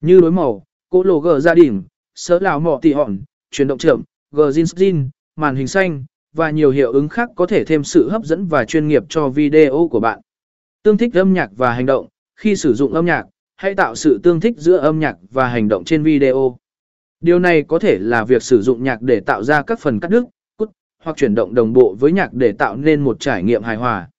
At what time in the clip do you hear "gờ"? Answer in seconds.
1.20-1.40, 4.30-4.48